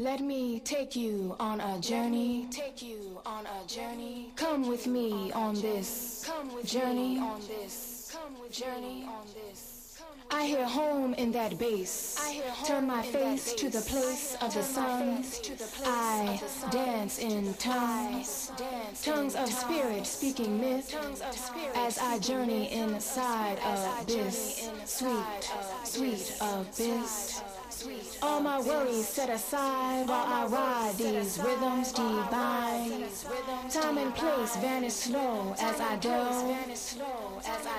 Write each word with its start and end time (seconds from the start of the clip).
Let 0.00 0.20
me 0.20 0.60
take 0.60 0.96
you 0.96 1.36
on 1.38 1.60
a 1.60 1.78
journey. 1.78 2.46
Take 2.50 2.80
you 2.80 3.20
on 3.26 3.44
a 3.44 3.68
journey. 3.68 4.32
Come 4.34 4.66
with 4.66 4.86
me 4.86 5.30
on 5.32 5.54
this 5.56 6.26
journey. 6.64 7.18
On 7.18 7.38
this 7.46 8.10
Come 8.10 8.40
with 8.40 8.50
journey. 8.50 9.04
On 9.06 9.26
this. 9.34 10.00
I 10.30 10.46
hear 10.46 10.64
home 10.64 11.12
in 11.14 11.32
that 11.32 11.58
bass. 11.58 12.18
Turn 12.64 12.86
my 12.86 13.02
face 13.02 13.52
to 13.52 13.68
the 13.68 13.82
place 13.82 14.38
of 14.40 14.54
the 14.54 14.62
sun. 14.62 15.22
I 15.84 16.40
dance 16.70 17.18
in 17.18 17.52
tongues, 17.54 18.52
tongues 19.02 19.34
of 19.34 19.48
spirit 19.50 20.06
speaking 20.06 20.58
myth. 20.58 20.96
As 21.74 21.98
I 21.98 22.18
journey 22.20 22.72
inside 22.72 23.58
of 23.66 24.06
this 24.06 24.70
sweet, 24.86 25.50
sweet 25.84 26.38
abyss. 26.40 27.42
All 28.22 28.40
my 28.40 28.60
worries 28.60 29.08
set 29.08 29.30
aside 29.30 30.08
while 30.08 30.26
I 30.26 30.46
ride 30.46 30.94
these 30.96 31.38
rhythms 31.38 31.92
divine. 31.92 33.04
Time 33.70 33.98
and 33.98 34.14
place 34.14 34.56
vanish 34.56 34.92
slow 34.92 35.54
as 35.58 35.80
I 35.80 35.96
delve 35.96 36.56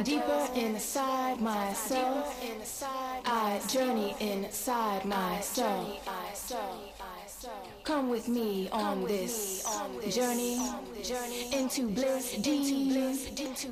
deeper 0.03 0.47
inside 0.55 1.39
myself. 1.39 2.35
I 3.25 3.61
journey 3.67 4.15
inside 4.19 5.05
myself. 5.05 6.90
Come 7.83 8.09
with 8.09 8.27
me 8.27 8.69
on 8.71 9.03
this 9.05 9.65
journey 10.09 10.59
into 11.51 11.87
bliss 11.87 12.37
deep. 12.37 12.93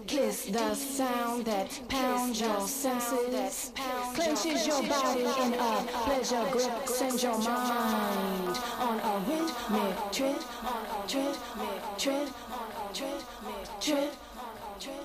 Kiss 0.07 0.45
the 0.45 0.73
sound 0.73 1.45
that 1.45 1.79
pounds 1.87 2.41
your 2.41 2.67
senses, 2.67 3.71
clenches 4.15 4.65
your 4.65 4.81
body 4.83 5.21
in 5.21 5.53
a 5.53 5.85
pleasure 6.05 6.45
grip, 6.51 6.87
sends 6.87 7.21
your 7.23 7.37
mind 7.37 8.57
on 8.79 8.99
a 8.99 9.19
rhythmic 9.27 10.11
tread, 10.11 10.41
tread, 11.07 11.37
tread, 11.97 12.27
tread, 12.59 13.09
tread, 13.79 14.11
tread, 14.81 14.95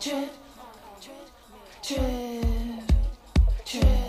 tread, 0.00 0.30
tread, 1.82 2.82
tread. 3.64 4.03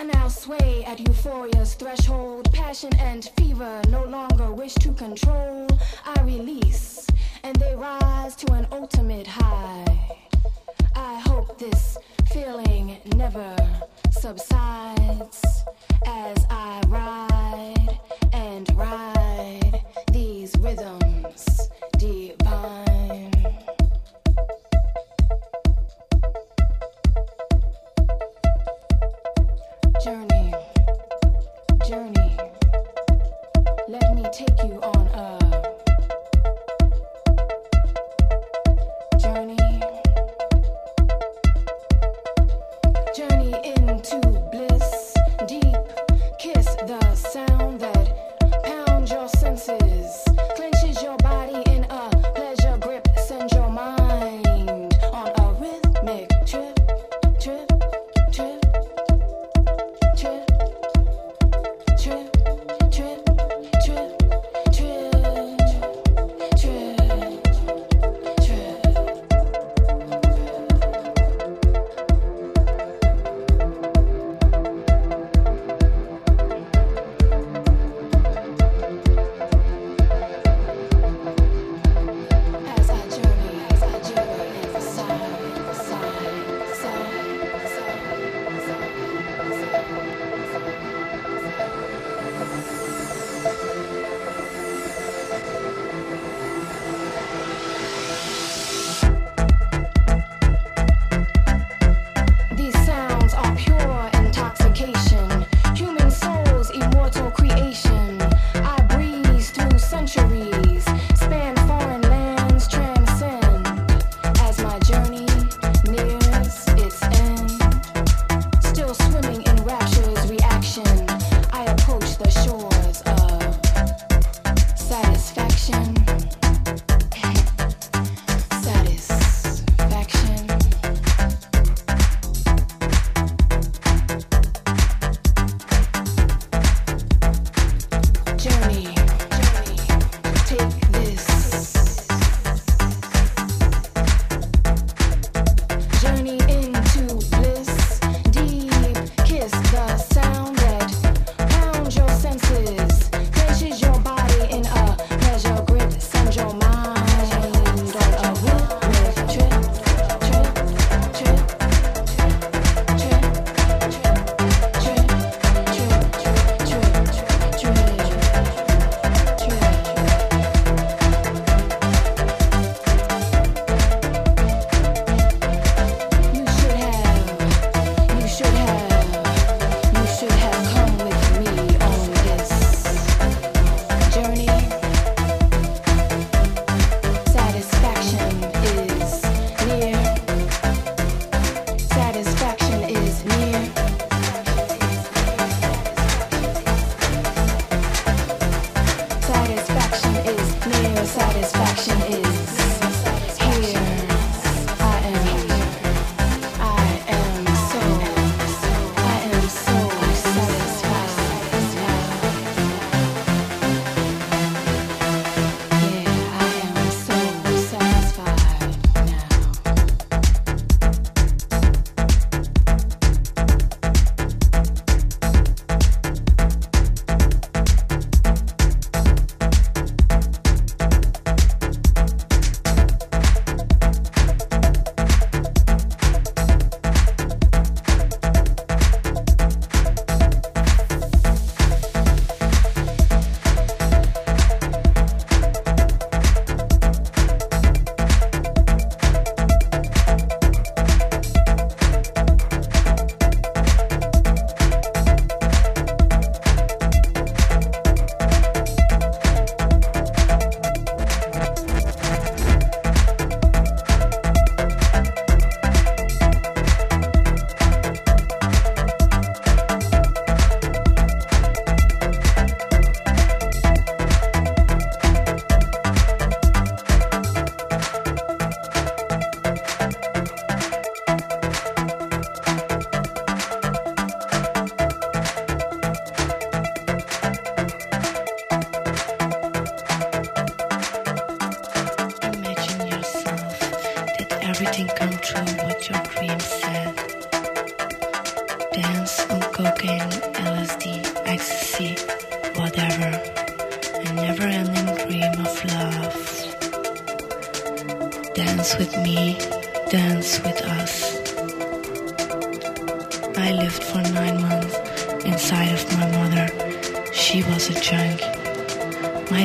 I 0.00 0.04
now 0.04 0.28
sway 0.28 0.82
at 0.86 0.96
euphoria's 0.96 1.74
threshold. 1.74 2.50
Passion 2.54 2.88
and 3.00 3.22
fever 3.36 3.82
no 3.90 4.02
longer 4.04 4.50
wish 4.50 4.72
to 4.76 4.94
control. 4.94 5.68
I 6.06 6.22
release, 6.22 7.06
and 7.42 7.54
they 7.56 7.76
rise 7.76 8.34
to 8.36 8.52
an 8.54 8.66
ultimate 8.72 9.26
high. 9.26 10.24
I 10.96 11.18
hope 11.18 11.58
this 11.58 11.98
feeling 12.32 12.96
never 13.14 13.54
subsides 14.10 15.44
as 16.06 16.46
I 16.48 16.80
ride 16.88 18.00
and 18.32 18.74
ride 18.74 19.84
these 20.10 20.56
rhythms 20.60 21.68
divine. 21.98 22.39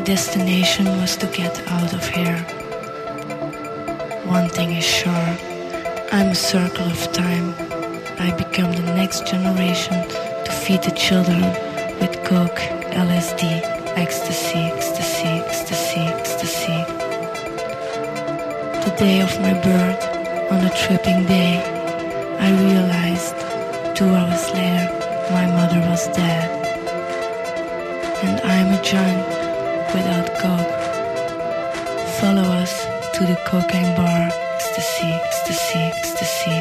Destination 0.06 0.86
was 1.02 1.18
to 1.18 1.26
get 1.26 1.60
out 1.68 1.92
of 1.92 2.08
here. 2.08 2.38
One 4.28 4.50
thing 4.50 4.74
is 4.74 4.86
sure 4.86 5.28
I'm 6.12 6.30
a 6.30 6.36
circle 6.36 6.86
of 6.86 7.12
time. 7.12 7.56
I 8.20 8.30
become 8.38 8.72
the 8.72 8.94
next 8.94 9.26
generation 9.26 10.08
to 10.46 10.52
feed 10.52 10.84
the 10.84 10.92
children 10.92 11.42
with 12.00 12.24
coke, 12.24 12.62
LSD, 12.94 13.42
ecstasy, 13.98 14.60
ecstasy, 14.76 15.28
ecstasy, 15.44 16.02
ecstasy. 16.02 16.80
The 18.86 18.96
day 19.00 19.22
of 19.22 19.34
my 19.42 19.54
birth, 19.54 20.04
on 20.52 20.66
a 20.66 20.74
tripping 20.84 21.26
day, 21.26 21.58
I 22.40 22.50
realized 22.70 23.36
two 23.98 24.06
hours 24.06 24.46
later 24.54 24.88
my 25.32 25.48
mother 25.48 25.80
was 25.90 26.08
dead. 26.10 26.52
And 28.24 28.40
I'm 28.42 28.80
a 28.80 28.82
giant 28.84 29.45
without 29.96 30.28
coke. 30.44 30.76
Follow 32.20 32.48
us 32.62 32.74
to 33.16 33.22
the 33.24 33.38
cocaine 33.48 33.96
bar, 33.96 34.30
ecstasy, 34.56 35.08
ecstasy, 35.24 35.80
ecstasy. 35.94 36.58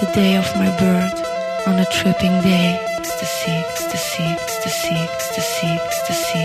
The 0.00 0.08
day 0.12 0.36
of 0.36 0.48
my 0.56 0.70
birth, 0.76 1.18
on 1.66 1.78
a 1.78 1.86
tripping 1.86 2.36
day, 2.42 2.78
ecstasy, 2.98 3.52
ecstasy, 3.64 4.24
ecstasy, 4.24 4.94
ecstasy, 5.08 5.68
ecstasy, 5.86 6.44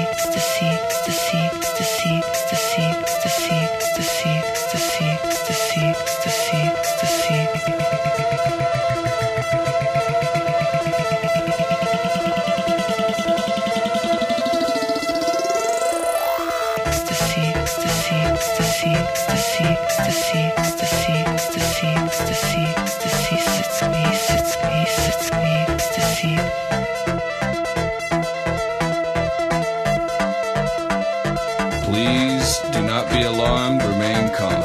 Please 31.83 32.59
do 32.71 32.81
not 32.83 33.09
be 33.09 33.23
alarmed, 33.23 33.83
remain 33.83 34.29
calm. 34.33 34.63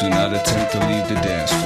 Do 0.00 0.10
not 0.10 0.32
attempt 0.32 0.72
to 0.72 0.78
leave 0.88 1.08
the 1.08 1.14
dance 1.16 1.52
floor. 1.52 1.65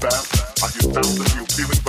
back? 0.00 0.12
Are 0.62 0.70
you 0.74 0.92
found? 0.92 1.04
to 1.04 1.36
new 1.36 1.46
feeling? 1.46 1.85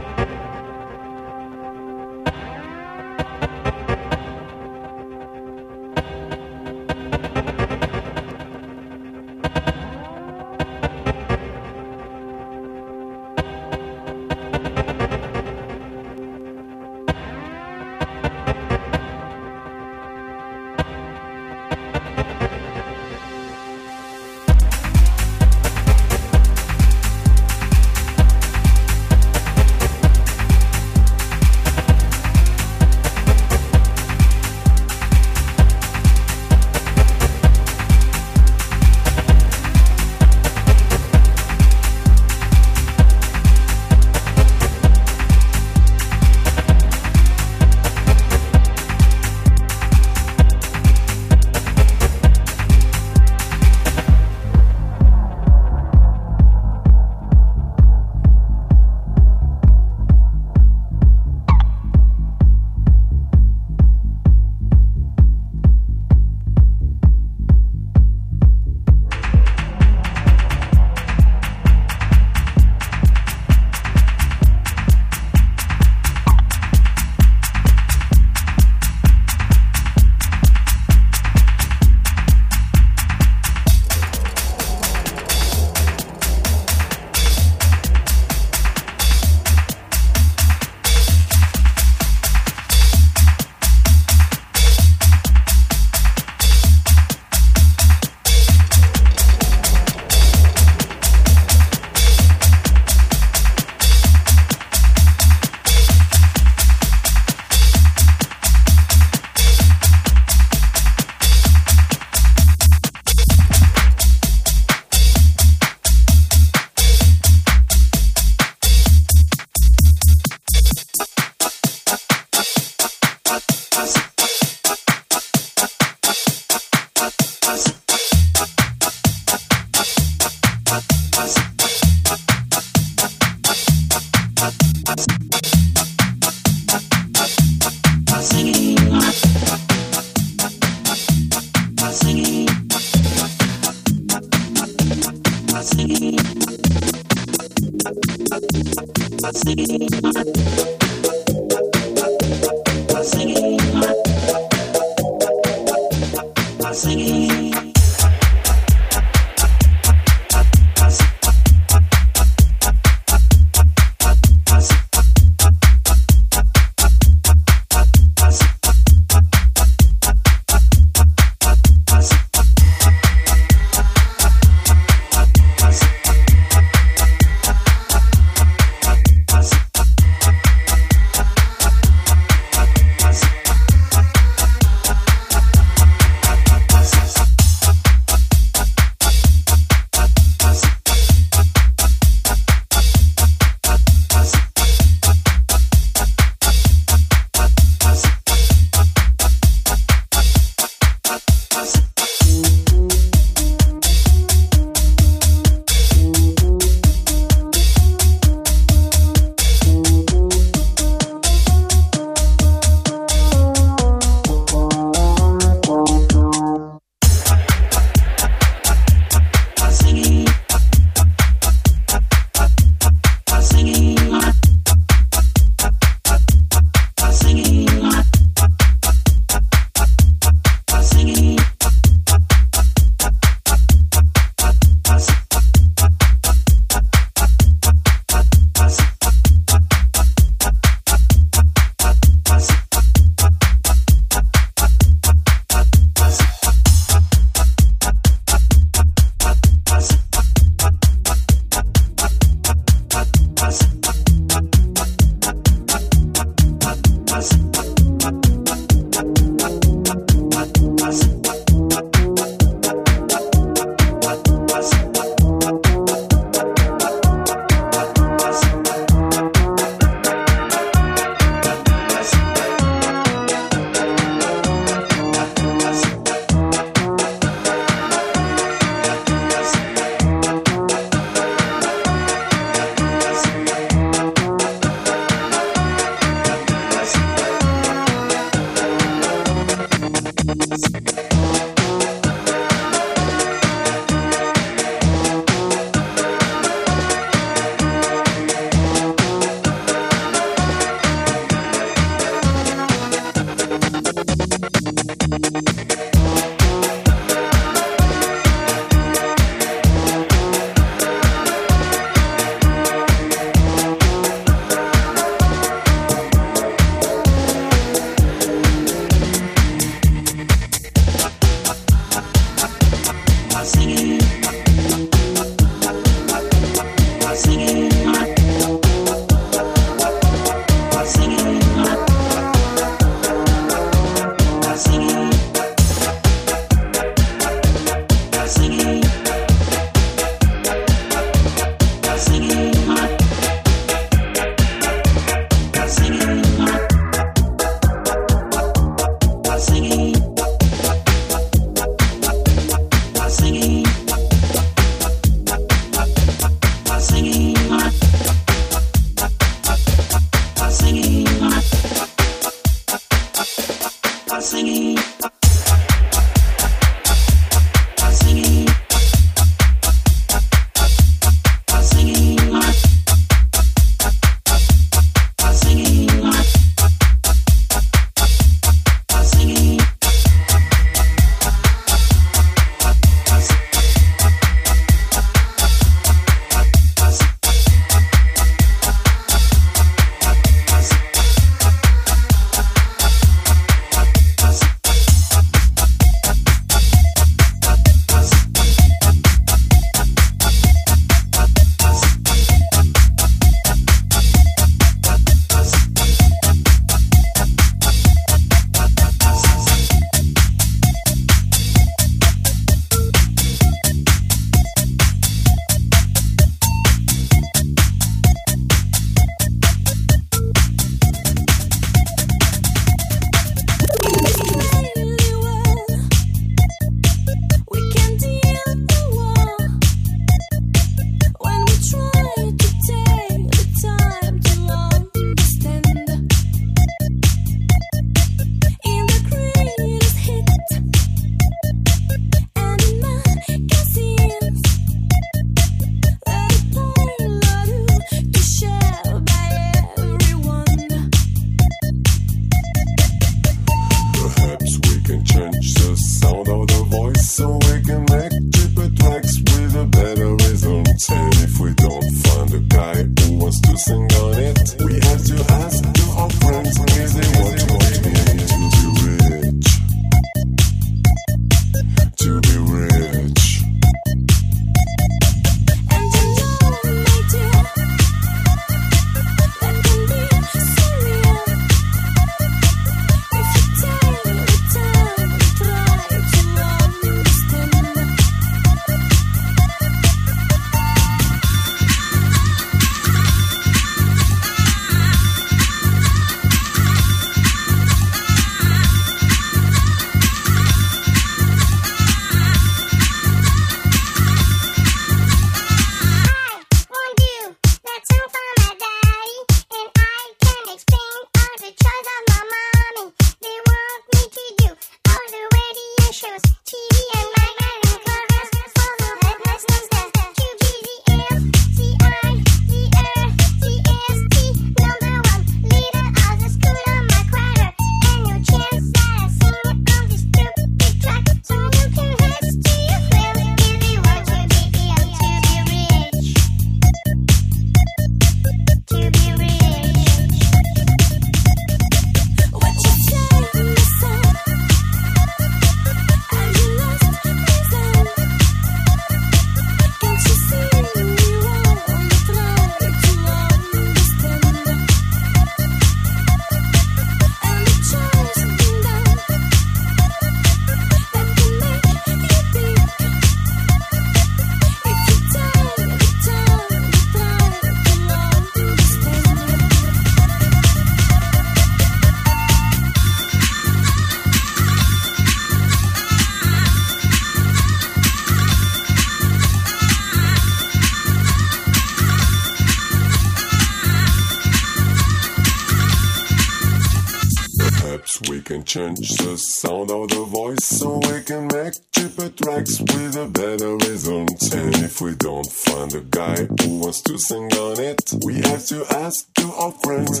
Sound 589.40 589.70
of 589.70 589.88
the 589.88 590.04
voice 590.04 590.44
so 590.44 590.76
we 590.84 591.00
can 591.00 591.26
make 591.32 591.54
cheaper 591.72 592.10
tracks 592.10 592.60
with 592.60 592.94
a 592.96 593.08
better 593.08 593.56
result. 593.56 594.20
And 594.34 594.54
if 594.56 594.82
we 594.82 594.94
don't 594.96 595.32
find 595.32 595.74
a 595.74 595.80
guy 595.80 596.28
who 596.42 596.58
wants 596.58 596.82
to 596.82 596.98
sing 596.98 597.32
on 597.32 597.58
it, 597.58 597.80
we 598.04 598.16
have 598.16 598.44
to 598.52 598.66
ask 598.84 598.98
to 599.14 599.32
our 599.32 599.52
friends 599.64 600.00